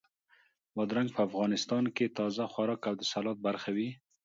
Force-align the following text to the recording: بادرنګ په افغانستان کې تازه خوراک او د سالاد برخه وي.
بادرنګ 0.75 1.09
په 1.15 1.21
افغانستان 1.27 1.83
کې 1.95 2.13
تازه 2.17 2.43
خوراک 2.53 2.81
او 2.89 2.95
د 2.97 3.01
سالاد 3.11 3.37
برخه 3.47 3.69
وي. 3.75 3.89